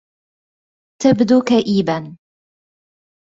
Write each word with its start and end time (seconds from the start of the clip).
تبدو 1.01 1.41
كئيبا 1.41 2.17